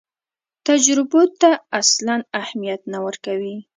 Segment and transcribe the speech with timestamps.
[0.67, 1.49] تجربو ته
[1.81, 3.55] اصلاً اهمیت نه ورکوي.